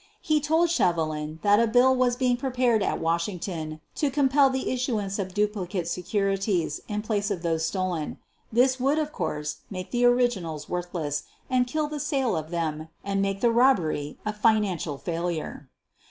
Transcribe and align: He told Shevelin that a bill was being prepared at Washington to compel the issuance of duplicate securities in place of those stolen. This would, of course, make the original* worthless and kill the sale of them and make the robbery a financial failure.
He 0.21 0.41
told 0.41 0.69
Shevelin 0.71 1.39
that 1.43 1.59
a 1.59 1.67
bill 1.67 1.95
was 1.95 2.15
being 2.15 2.35
prepared 2.35 2.81
at 2.81 2.99
Washington 2.99 3.81
to 3.93 4.09
compel 4.09 4.49
the 4.49 4.71
issuance 4.71 5.19
of 5.19 5.35
duplicate 5.35 5.87
securities 5.87 6.81
in 6.87 7.03
place 7.03 7.29
of 7.29 7.43
those 7.43 7.67
stolen. 7.67 8.17
This 8.51 8.79
would, 8.79 8.97
of 8.97 9.11
course, 9.13 9.57
make 9.69 9.91
the 9.91 10.05
original* 10.05 10.59
worthless 10.67 11.25
and 11.51 11.67
kill 11.67 11.87
the 11.87 11.99
sale 11.99 12.35
of 12.35 12.49
them 12.49 12.87
and 13.03 13.21
make 13.21 13.41
the 13.41 13.51
robbery 13.51 14.17
a 14.25 14.33
financial 14.33 14.97
failure. 14.97 15.69